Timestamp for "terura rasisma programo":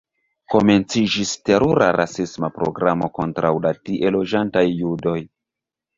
1.49-3.11